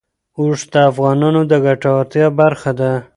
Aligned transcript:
اوښ 0.39 0.59
د 0.73 0.75
افغانانو 0.89 1.41
د 1.51 1.53
ګټورتیا 1.65 2.25
برخه 2.39 2.71
ده. 2.79 2.91